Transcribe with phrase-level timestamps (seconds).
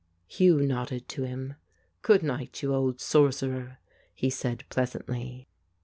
[0.29, 1.55] 1 88 The Ape Hugh nodded to him.
[2.01, 3.77] "Good night, you old sorcerer,"
[4.15, 5.45] he said pleas^ antly.